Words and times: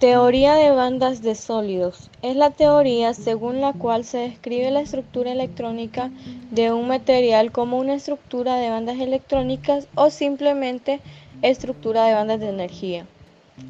Teoría 0.00 0.54
de 0.54 0.70
bandas 0.70 1.20
de 1.20 1.34
sólidos. 1.34 2.10
Es 2.22 2.34
la 2.34 2.48
teoría 2.48 3.12
según 3.12 3.60
la 3.60 3.74
cual 3.74 4.06
se 4.06 4.16
describe 4.16 4.70
la 4.70 4.80
estructura 4.80 5.30
electrónica 5.30 6.10
de 6.50 6.72
un 6.72 6.88
material 6.88 7.52
como 7.52 7.76
una 7.76 7.92
estructura 7.92 8.56
de 8.56 8.70
bandas 8.70 8.98
electrónicas 8.98 9.88
o 9.96 10.08
simplemente 10.08 11.00
estructura 11.42 12.06
de 12.06 12.14
bandas 12.14 12.40
de 12.40 12.48
energía. 12.48 13.04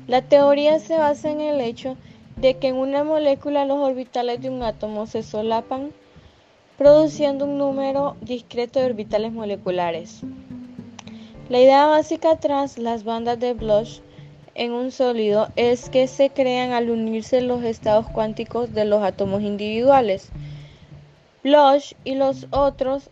La 0.07 0.22
teoría 0.22 0.79
se 0.79 0.96
basa 0.96 1.32
en 1.32 1.40
el 1.40 1.61
hecho 1.61 1.96
de 2.36 2.58
que 2.58 2.68
en 2.68 2.76
una 2.76 3.03
molécula 3.03 3.64
los 3.64 3.79
orbitales 3.79 4.40
de 4.40 4.50
un 4.50 4.62
átomo 4.62 5.07
se 5.07 5.25
solapan 5.25 5.90
produciendo 6.79 7.44
un 7.44 7.58
número 7.58 8.14
discreto 8.21 8.79
de 8.79 8.86
orbitales 8.86 9.32
moleculares. 9.32 10.21
La 11.49 11.58
idea 11.58 11.86
básica 11.86 12.36
tras 12.36 12.79
las 12.79 13.03
bandas 13.03 13.40
de 13.40 13.53
Bloch 13.53 14.00
en 14.61 14.73
un 14.73 14.93
sólido 14.93 15.49
es 15.57 15.89
que 15.89 16.07
se 16.07 16.29
crean 16.29 16.73
al 16.73 16.91
unirse 16.91 17.41
los 17.41 17.64
estados 17.64 18.05
cuánticos 18.13 18.75
de 18.75 18.85
los 18.85 19.03
átomos 19.03 19.41
individuales. 19.41 20.29
Bloch 21.43 21.95
y 22.05 22.14
los 22.14 22.46
otros 22.50 23.09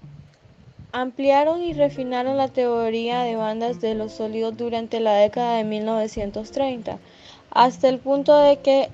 ampliaron 0.93 1.63
y 1.63 1.73
refinaron 1.73 2.37
la 2.37 2.49
teoría 2.49 3.23
de 3.23 3.37
bandas 3.37 3.81
de 3.81 3.95
los 3.95 4.13
sólidos 4.13 4.59
durante 4.59 5.01
la 5.01 5.15
década 5.15 5.57
de 5.57 5.65
1930, 5.65 6.99
hasta 7.51 7.89
el 7.89 7.99
punto 7.99 8.39
de 8.39 8.59
que 8.59 8.91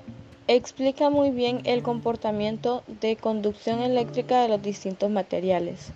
explica 0.47 1.09
muy 1.09 1.31
bien 1.31 1.59
el 1.65 1.83
comportamiento 1.83 2.83
de 3.01 3.17
conducción 3.17 3.81
eléctrica 3.81 4.41
de 4.41 4.47
los 4.47 4.61
distintos 4.61 5.11
materiales. 5.11 5.91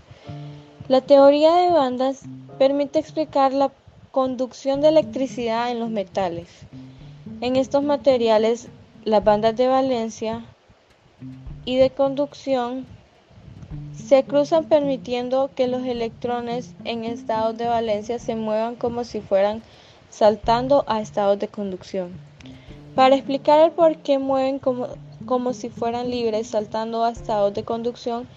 La 0.90 0.99
teoría 0.99 1.54
de 1.54 1.70
bandas 1.70 2.23
permite 2.57 2.99
explicar 2.99 3.54
la 3.54 3.71
Conducción 4.12 4.81
de 4.81 4.88
electricidad 4.88 5.70
en 5.70 5.80
los 5.80 5.91
metales. 5.91 6.48
En 7.41 7.55
estos 7.55 7.84
materiales, 7.84 8.68
las 9.05 9.24
bandas 9.24 9.55
de 9.55 9.68
valencia 9.68 10.43
y 11.63 11.76
de 11.76 11.91
conducción 11.91 12.88
se 13.93 14.24
cruzan 14.24 14.66
permitiendo 14.66 15.51
que 15.54 15.68
los 15.68 15.84
electrones 15.84 16.74
en 16.85 17.04
estados 17.04 17.55
de 17.55 17.68
valencia 17.68 18.18
se 18.18 18.35
muevan 18.35 18.76
como 18.76 19.04
si 19.04 19.21
fueran 19.21 19.62
saltando 20.10 20.85
a 20.88 21.01
estados 21.01 21.38
de 21.38 21.48
conducción. 21.48 22.13
Para 22.96 23.16
explicar 23.16 23.60
el 23.60 23.71
por 23.71 23.98
qué 23.98 24.18
mueven 24.18 24.57
como, 24.57 24.88
como 25.27 25.54
si 25.54 25.70
fueran 25.70 26.10
libres 26.10 26.48
saltando 26.48 27.04
a 27.04 27.12
estados 27.12 27.54
de 27.54 27.63
conducción, 27.63 28.27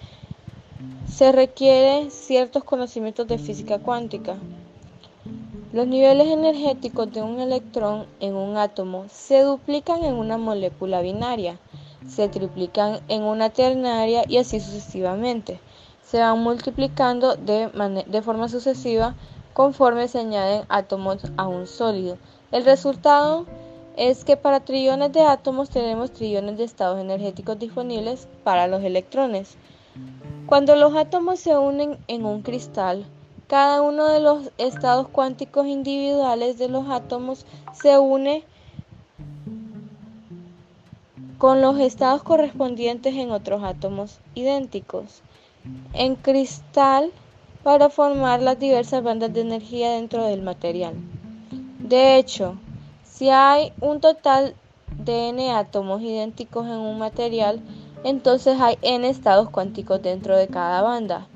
se 1.07 1.31
requiere 1.31 2.11
ciertos 2.11 2.63
conocimientos 2.63 3.27
de 3.27 3.39
física 3.39 3.79
cuántica. 3.79 4.37
Los 5.73 5.87
niveles 5.87 6.27
energéticos 6.27 7.11
de 7.11 7.23
un 7.23 7.39
electrón 7.39 8.05
en 8.19 8.35
un 8.35 8.57
átomo 8.57 9.05
se 9.09 9.41
duplican 9.41 10.03
en 10.03 10.13
una 10.13 10.37
molécula 10.37 11.01
binaria, 11.01 11.57
se 12.07 12.29
triplican 12.29 12.99
en 13.07 13.23
una 13.23 13.49
ternaria 13.49 14.21
y 14.27 14.37
así 14.37 14.59
sucesivamente. 14.59 15.59
Se 16.03 16.19
van 16.19 16.43
multiplicando 16.43 17.35
de, 17.37 17.71
de 18.05 18.21
forma 18.21 18.49
sucesiva 18.49 19.15
conforme 19.53 20.07
se 20.07 20.19
añaden 20.19 20.61
átomos 20.69 21.23
a 21.37 21.47
un 21.47 21.65
sólido. 21.65 22.19
El 22.51 22.65
resultado 22.65 23.47
es 23.97 24.25
que 24.25 24.37
para 24.37 24.59
trillones 24.59 25.11
de 25.11 25.21
átomos 25.21 25.71
tenemos 25.71 26.11
trillones 26.11 26.55
de 26.59 26.65
estados 26.65 26.99
energéticos 26.99 27.57
disponibles 27.57 28.27
para 28.43 28.67
los 28.67 28.83
electrones. 28.83 29.57
Cuando 30.45 30.75
los 30.75 30.95
átomos 30.95 31.39
se 31.39 31.57
unen 31.57 31.97
en 32.07 32.25
un 32.25 32.43
cristal, 32.43 33.07
cada 33.47 33.81
uno 33.81 34.07
de 34.07 34.19
los 34.19 34.51
estados 34.57 35.07
cuánticos 35.07 35.67
individuales 35.67 36.57
de 36.57 36.69
los 36.69 36.89
átomos 36.89 37.45
se 37.73 37.97
une 37.97 38.43
con 41.37 41.61
los 41.61 41.79
estados 41.79 42.23
correspondientes 42.23 43.15
en 43.15 43.31
otros 43.31 43.63
átomos 43.63 44.19
idénticos 44.33 45.21
en 45.93 46.15
cristal 46.15 47.11
para 47.63 47.89
formar 47.89 48.41
las 48.41 48.59
diversas 48.59 49.03
bandas 49.03 49.33
de 49.33 49.41
energía 49.41 49.91
dentro 49.91 50.25
del 50.25 50.41
material. 50.41 50.95
De 51.79 52.17
hecho, 52.17 52.57
si 53.03 53.29
hay 53.29 53.71
un 53.79 54.01
total 54.01 54.55
de 54.97 55.29
n 55.29 55.51
átomos 55.51 56.01
idénticos 56.01 56.65
en 56.65 56.77
un 56.77 56.97
material, 56.97 57.61
entonces 58.03 58.59
hay 58.59 58.77
n 58.81 59.07
estados 59.07 59.49
cuánticos 59.49 60.01
dentro 60.01 60.37
de 60.37 60.47
cada 60.47 60.81
banda. 60.81 61.27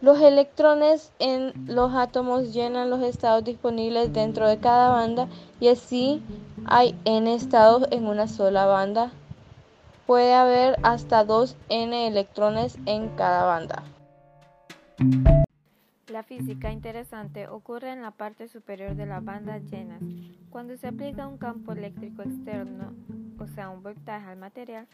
Los 0.00 0.20
electrones 0.20 1.12
en 1.18 1.52
los 1.66 1.92
átomos 1.92 2.54
llenan 2.54 2.88
los 2.88 3.02
estados 3.02 3.42
disponibles 3.42 4.12
dentro 4.12 4.46
de 4.46 4.58
cada 4.58 4.90
banda 4.90 5.26
y 5.58 5.68
así 5.68 6.22
hay 6.66 6.94
n 7.04 7.34
estados 7.34 7.88
en 7.90 8.06
una 8.06 8.28
sola 8.28 8.66
banda. 8.66 9.10
Puede 10.06 10.34
haber 10.34 10.76
hasta 10.84 11.24
2 11.24 11.56
n 11.68 12.06
electrones 12.06 12.78
en 12.86 13.08
cada 13.16 13.44
banda. 13.44 13.82
La 16.06 16.22
física 16.22 16.70
interesante 16.70 17.48
ocurre 17.48 17.90
en 17.90 18.00
la 18.00 18.12
parte 18.12 18.46
superior 18.46 18.94
de 18.94 19.06
las 19.06 19.24
bandas 19.24 19.62
llenas. 19.64 20.00
Cuando 20.50 20.76
se 20.76 20.86
aplica 20.86 21.26
un 21.26 21.38
campo 21.38 21.72
eléctrico 21.72 22.22
externo, 22.22 22.94
o 23.40 23.46
sea, 23.48 23.68
un 23.68 23.82
voltaje 23.82 24.26
al 24.26 24.38
material, 24.38 24.86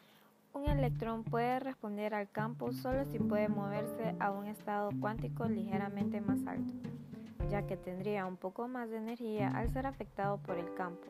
un 0.54 0.68
electrón 0.68 1.24
puede 1.24 1.58
responder 1.58 2.14
al 2.14 2.30
campo 2.30 2.72
solo 2.72 3.04
si 3.04 3.18
puede 3.18 3.48
moverse 3.48 4.14
a 4.20 4.30
un 4.30 4.46
estado 4.46 4.90
cuántico 5.00 5.46
ligeramente 5.46 6.20
más 6.20 6.46
alto, 6.46 6.72
ya 7.50 7.66
que 7.66 7.76
tendría 7.76 8.24
un 8.24 8.36
poco 8.36 8.68
más 8.68 8.88
de 8.88 8.98
energía 8.98 9.48
al 9.48 9.70
ser 9.70 9.86
afectado 9.86 10.38
por 10.38 10.56
el 10.56 10.72
campo. 10.74 11.08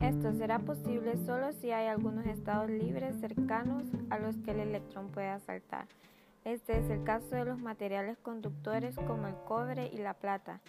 Esto 0.00 0.32
será 0.32 0.58
posible 0.58 1.16
solo 1.16 1.52
si 1.52 1.70
hay 1.70 1.86
algunos 1.86 2.26
estados 2.26 2.68
libres 2.68 3.18
cercanos 3.20 3.86
a 4.10 4.18
los 4.18 4.36
que 4.38 4.50
el 4.50 4.60
electrón 4.60 5.08
pueda 5.08 5.38
saltar. 5.38 5.86
Este 6.44 6.78
es 6.78 6.90
el 6.90 7.02
caso 7.04 7.34
de 7.34 7.44
los 7.44 7.58
materiales 7.58 8.18
conductores 8.18 8.96
como 8.96 9.28
el 9.28 9.34
cobre 9.46 9.90
y 9.92 9.98
la 9.98 10.14
plata, 10.14 10.60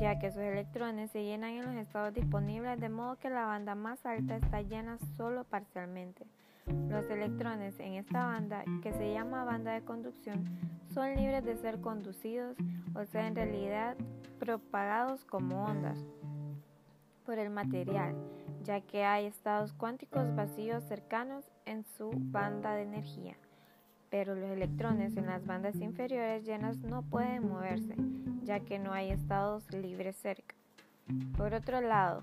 ya 0.00 0.18
que 0.18 0.30
sus 0.30 0.42
electrones 0.42 1.12
se 1.12 1.22
llenan 1.22 1.52
en 1.52 1.66
los 1.66 1.74
estados 1.76 2.12
disponibles 2.12 2.80
de 2.80 2.88
modo 2.88 3.16
que 3.16 3.30
la 3.30 3.46
banda 3.46 3.74
más 3.74 4.04
alta 4.04 4.36
está 4.36 4.60
llena 4.60 4.98
solo 5.16 5.44
parcialmente. 5.44 6.26
Los 6.88 7.08
electrones 7.10 7.78
en 7.80 7.94
esta 7.94 8.26
banda, 8.26 8.64
que 8.82 8.92
se 8.92 9.12
llama 9.12 9.44
banda 9.44 9.72
de 9.72 9.82
conducción, 9.82 10.44
son 10.92 11.14
libres 11.14 11.44
de 11.44 11.56
ser 11.56 11.80
conducidos, 11.80 12.56
o 12.94 13.04
sea, 13.04 13.26
en 13.26 13.34
realidad 13.34 13.96
propagados 14.38 15.24
como 15.24 15.64
ondas 15.64 15.98
por 17.26 17.38
el 17.38 17.50
material, 17.50 18.14
ya 18.64 18.80
que 18.80 19.04
hay 19.04 19.26
estados 19.26 19.72
cuánticos 19.74 20.34
vacíos 20.34 20.82
cercanos 20.84 21.44
en 21.66 21.84
su 21.84 22.10
banda 22.14 22.74
de 22.74 22.82
energía. 22.82 23.36
Pero 24.10 24.34
los 24.34 24.50
electrones 24.50 25.16
en 25.16 25.26
las 25.26 25.44
bandas 25.44 25.76
inferiores 25.76 26.46
llenas 26.46 26.78
no 26.78 27.02
pueden 27.02 27.46
moverse, 27.46 27.94
ya 28.44 28.60
que 28.60 28.78
no 28.78 28.92
hay 28.92 29.10
estados 29.10 29.70
libres 29.72 30.16
cerca. 30.16 30.54
Por 31.36 31.52
otro 31.52 31.80
lado, 31.82 32.22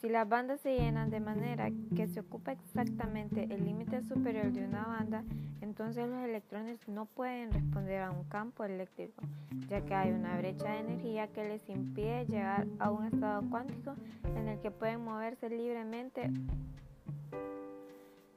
si 0.00 0.08
las 0.08 0.28
bandas 0.28 0.60
se 0.60 0.76
llenan 0.76 1.10
de 1.10 1.18
manera 1.18 1.70
que 1.96 2.06
se 2.06 2.20
ocupa 2.20 2.52
exactamente 2.52 3.48
el 3.50 3.64
límite 3.64 4.02
superior 4.02 4.52
de 4.52 4.64
una 4.64 4.84
banda, 4.84 5.24
entonces 5.60 6.08
los 6.08 6.22
electrones 6.22 6.78
no 6.86 7.06
pueden 7.06 7.50
responder 7.50 8.02
a 8.02 8.12
un 8.12 8.22
campo 8.24 8.64
eléctrico, 8.64 9.22
ya 9.68 9.80
que 9.84 9.94
hay 9.94 10.12
una 10.12 10.38
brecha 10.38 10.70
de 10.70 10.78
energía 10.78 11.26
que 11.28 11.48
les 11.48 11.68
impide 11.68 12.26
llegar 12.26 12.68
a 12.78 12.90
un 12.90 13.06
estado 13.06 13.42
cuántico 13.50 13.94
en 14.36 14.46
el 14.46 14.60
que 14.60 14.70
pueden 14.70 15.02
moverse 15.02 15.50
libremente. 15.50 16.30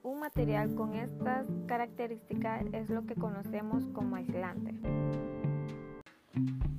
Un 0.01 0.19
material 0.19 0.73
con 0.73 0.95
estas 0.95 1.45
características 1.67 2.65
es 2.73 2.89
lo 2.89 3.05
que 3.05 3.13
conocemos 3.13 3.85
como 3.93 4.15
aislante. 4.15 4.73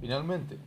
Finalmente, 0.01 0.59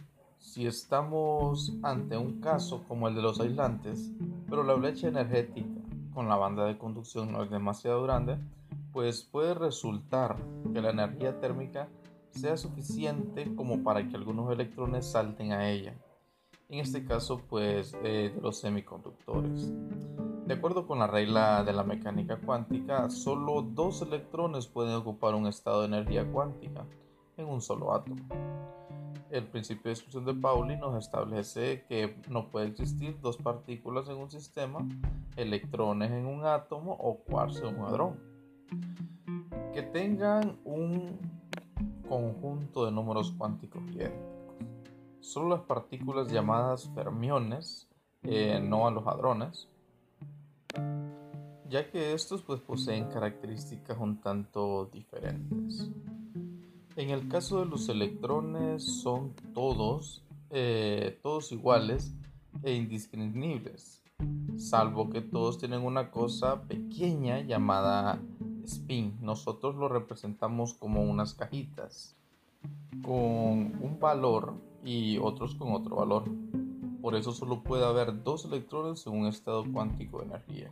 si 0.45 0.67
estamos 0.67 1.73
ante 1.81 2.15
un 2.15 2.39
caso 2.39 2.83
como 2.87 3.07
el 3.07 3.15
de 3.15 3.21
los 3.21 3.39
aislantes, 3.39 4.11
pero 4.47 4.63
la 4.63 4.75
brecha 4.75 5.07
energética 5.07 5.81
con 6.13 6.29
la 6.29 6.37
banda 6.37 6.65
de 6.65 6.77
conducción 6.77 7.31
no 7.31 7.43
es 7.43 7.49
demasiado 7.49 8.03
grande, 8.03 8.37
pues 8.93 9.23
puede 9.23 9.55
resultar 9.55 10.37
que 10.71 10.81
la 10.81 10.91
energía 10.91 11.41
térmica 11.41 11.89
sea 12.29 12.55
suficiente 12.57 13.53
como 13.55 13.83
para 13.83 14.07
que 14.07 14.15
algunos 14.15 14.49
electrones 14.51 15.07
salten 15.07 15.51
a 15.51 15.67
ella. 15.67 15.95
En 16.69 16.79
este 16.79 17.03
caso, 17.03 17.41
pues 17.49 17.91
de 18.03 18.33
los 18.41 18.57
semiconductores. 18.57 19.73
De 20.45 20.53
acuerdo 20.53 20.85
con 20.85 20.99
la 20.99 21.07
regla 21.07 21.63
de 21.63 21.73
la 21.73 21.83
mecánica 21.83 22.37
cuántica, 22.37 23.09
solo 23.09 23.63
dos 23.63 24.03
electrones 24.03 24.67
pueden 24.67 24.93
ocupar 24.93 25.33
un 25.33 25.47
estado 25.47 25.81
de 25.81 25.87
energía 25.87 26.31
cuántica 26.31 26.85
en 27.35 27.47
un 27.47 27.61
solo 27.61 27.93
átomo 27.93 28.23
el 29.31 29.47
principio 29.47 29.83
de 29.85 29.93
exclusión 29.93 30.25
de 30.25 30.33
Pauli 30.33 30.77
nos 30.77 31.03
establece 31.03 31.83
que 31.87 32.15
no 32.29 32.49
puede 32.49 32.67
existir 32.67 33.19
dos 33.21 33.37
partículas 33.37 34.07
en 34.09 34.17
un 34.17 34.29
sistema, 34.29 34.87
electrones 35.35 36.11
en 36.11 36.25
un 36.25 36.45
átomo 36.45 36.93
o 36.93 37.17
quarks 37.17 37.61
en 37.61 37.79
un 37.79 37.85
hadrón, 37.85 38.19
que 39.73 39.81
tengan 39.81 40.57
un 40.63 41.19
conjunto 42.07 42.85
de 42.85 42.91
números 42.91 43.33
cuánticos 43.37 43.83
idénticos. 43.91 44.35
Solo 45.19 45.49
las 45.49 45.61
partículas 45.61 46.31
llamadas 46.31 46.89
fermiones, 46.93 47.89
eh, 48.23 48.59
no 48.61 48.87
a 48.87 48.91
los 48.91 49.05
hadrones, 49.07 49.67
ya 51.67 51.89
que 51.89 52.13
estos 52.13 52.43
pues 52.43 52.61
poseen 52.61 53.09
características 53.09 53.97
un 53.97 54.21
tanto 54.21 54.85
diferentes. 54.93 55.89
En 56.97 57.09
el 57.09 57.27
caso 57.27 57.59
de 57.59 57.65
los 57.65 57.89
electrones 57.89 58.85
son 59.01 59.33
todos, 59.53 60.23
eh, 60.49 61.19
todos 61.21 61.51
iguales 61.51 62.15
e 62.63 62.73
indiscriminables, 62.73 64.01
salvo 64.55 65.09
que 65.09 65.19
todos 65.19 65.57
tienen 65.57 65.81
una 65.81 66.09
cosa 66.09 66.61
pequeña 66.63 67.41
llamada 67.41 68.21
spin. 68.63 69.17
Nosotros 69.19 69.75
lo 69.75 69.89
representamos 69.89 70.73
como 70.73 71.03
unas 71.03 71.33
cajitas 71.33 72.15
con 73.03 73.13
un 73.13 73.97
valor 73.99 74.53
y 74.85 75.17
otros 75.17 75.53
con 75.55 75.73
otro 75.73 75.97
valor. 75.97 76.23
Por 77.01 77.15
eso 77.15 77.33
solo 77.33 77.61
puede 77.61 77.85
haber 77.85 78.23
dos 78.23 78.45
electrones 78.45 79.05
en 79.05 79.19
un 79.19 79.27
estado 79.27 79.65
cuántico 79.69 80.19
de 80.19 80.27
energía. 80.27 80.71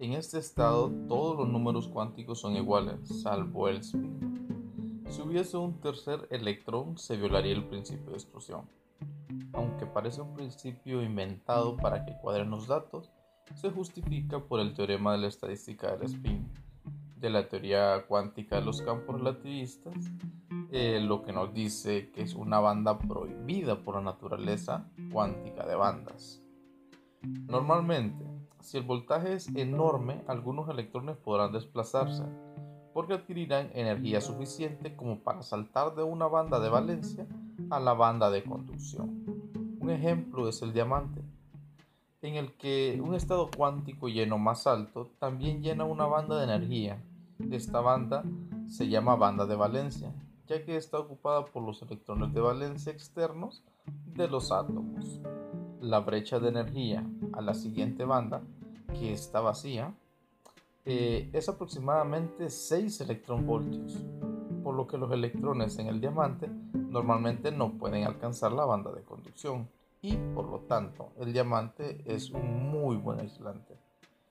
En 0.00 0.14
este 0.14 0.40
estado 0.40 0.90
todos 1.06 1.36
los 1.36 1.48
números 1.48 1.86
cuánticos 1.86 2.40
son 2.40 2.56
iguales, 2.56 2.98
salvo 3.22 3.68
el 3.68 3.78
spin. 3.78 4.37
Si 5.08 5.22
hubiese 5.22 5.56
un 5.56 5.80
tercer 5.80 6.28
electrón 6.30 6.98
se 6.98 7.16
violaría 7.16 7.52
el 7.52 7.64
principio 7.64 8.10
de 8.10 8.16
explosión. 8.16 8.68
Aunque 9.52 9.86
parece 9.86 10.20
un 10.20 10.34
principio 10.34 11.02
inventado 11.02 11.76
para 11.76 12.04
que 12.04 12.16
cuadren 12.20 12.50
los 12.50 12.66
datos, 12.66 13.10
se 13.54 13.70
justifica 13.70 14.38
por 14.40 14.60
el 14.60 14.74
teorema 14.74 15.12
de 15.12 15.18
la 15.18 15.28
estadística 15.28 15.96
del 15.96 16.02
spin, 16.06 16.48
de 17.16 17.30
la 17.30 17.48
teoría 17.48 18.04
cuántica 18.06 18.56
de 18.56 18.64
los 18.64 18.82
campos 18.82 19.16
relativistas 19.18 19.94
eh, 20.70 21.00
lo 21.00 21.22
que 21.22 21.32
nos 21.32 21.54
dice 21.54 22.10
que 22.10 22.20
es 22.22 22.34
una 22.34 22.60
banda 22.60 22.98
prohibida 22.98 23.82
por 23.82 23.94
la 23.94 24.02
naturaleza 24.02 24.86
cuántica 25.10 25.66
de 25.66 25.74
bandas. 25.74 26.42
Normalmente, 27.22 28.26
si 28.60 28.76
el 28.76 28.84
voltaje 28.84 29.32
es 29.32 29.48
enorme, 29.56 30.22
algunos 30.26 30.68
electrones 30.68 31.16
podrán 31.16 31.52
desplazarse, 31.52 32.24
porque 32.98 33.14
adquirirán 33.14 33.70
energía 33.74 34.20
suficiente 34.20 34.96
como 34.96 35.20
para 35.20 35.42
saltar 35.42 35.94
de 35.94 36.02
una 36.02 36.26
banda 36.26 36.58
de 36.58 36.68
valencia 36.68 37.28
a 37.70 37.78
la 37.78 37.92
banda 37.92 38.28
de 38.28 38.42
conducción. 38.42 39.22
Un 39.78 39.90
ejemplo 39.90 40.48
es 40.48 40.62
el 40.62 40.72
diamante, 40.72 41.22
en 42.22 42.34
el 42.34 42.54
que 42.54 43.00
un 43.00 43.14
estado 43.14 43.50
cuántico 43.56 44.08
lleno 44.08 44.36
más 44.36 44.66
alto 44.66 45.12
también 45.20 45.62
llena 45.62 45.84
una 45.84 46.06
banda 46.06 46.38
de 46.38 46.52
energía. 46.52 47.00
Esta 47.52 47.80
banda 47.80 48.24
se 48.66 48.88
llama 48.88 49.14
banda 49.14 49.46
de 49.46 49.54
valencia 49.54 50.12
ya 50.48 50.64
que 50.64 50.76
está 50.76 50.98
ocupada 50.98 51.44
por 51.44 51.62
los 51.62 51.80
electrones 51.82 52.34
de 52.34 52.40
valencia 52.40 52.90
externos 52.90 53.62
de 54.16 54.26
los 54.26 54.50
átomos. 54.50 55.20
La 55.80 56.00
brecha 56.00 56.40
de 56.40 56.48
energía 56.48 57.06
a 57.32 57.42
la 57.42 57.54
siguiente 57.54 58.04
banda, 58.04 58.42
que 58.98 59.12
está 59.12 59.40
vacía, 59.40 59.94
eh, 60.90 61.28
es 61.34 61.50
aproximadamente 61.50 62.48
6 62.48 63.02
electronvoltios, 63.02 64.02
por 64.62 64.74
lo 64.74 64.86
que 64.86 64.96
los 64.96 65.12
electrones 65.12 65.78
en 65.78 65.88
el 65.88 66.00
diamante 66.00 66.48
normalmente 66.72 67.52
no 67.52 67.74
pueden 67.74 68.04
alcanzar 68.04 68.52
la 68.52 68.64
banda 68.64 68.90
de 68.92 69.02
conducción 69.02 69.68
y 70.00 70.16
por 70.16 70.48
lo 70.48 70.60
tanto 70.60 71.12
el 71.18 71.34
diamante 71.34 72.02
es 72.06 72.30
un 72.30 72.70
muy 72.70 72.96
buen 72.96 73.20
aislante. 73.20 73.76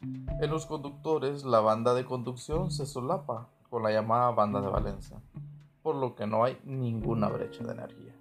En 0.02 0.50
los 0.50 0.66
conductores 0.66 1.46
la 1.46 1.60
banda 1.60 1.94
de 1.94 2.06
conducción 2.06 2.72
se 2.72 2.88
solapa 2.88 3.50
con 3.70 3.84
la 3.84 3.92
llamada 3.92 4.32
banda 4.32 4.60
de 4.60 4.70
valencia 4.70 5.22
por 5.84 5.96
lo 5.96 6.16
que 6.16 6.28
no 6.28 6.44
hay 6.44 6.58
ninguna 6.66 7.30
brecha 7.30 7.64
de 7.64 7.72
energía. 7.72 8.14